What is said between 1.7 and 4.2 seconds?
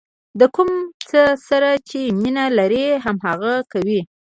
چې مینه لرئ هماغه کوئ.